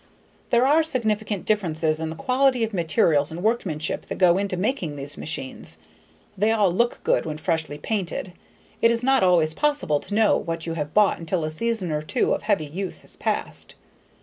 There 0.49 0.65
are 0.65 0.81
significant 0.81 1.45
differences 1.45 1.99
in 1.99 2.09
the 2.09 2.15
quality 2.15 2.63
of 2.63 2.73
materials 2.73 3.29
and 3.29 3.43
workmanship 3.43 4.07
that 4.07 4.17
go 4.17 4.39
into 4.39 4.57
making 4.57 4.95
these 4.95 5.15
machines. 5.15 5.77
They 6.35 6.51
all 6.51 6.73
look 6.73 7.03
good 7.03 7.27
when 7.27 7.37
freshly 7.37 7.77
painted; 7.77 8.33
it 8.81 8.89
is 8.89 9.03
not 9.03 9.21
always 9.21 9.53
possible 9.53 9.99
to 9.99 10.15
know 10.15 10.35
what 10.35 10.65
you 10.65 10.73
have 10.73 10.95
bought 10.95 11.19
until 11.19 11.45
a 11.45 11.51
season 11.51 11.91
or 11.91 12.01
two 12.01 12.33
of 12.33 12.41
heavy 12.41 12.65
use 12.65 13.01
has 13.01 13.15
passed. 13.15 13.75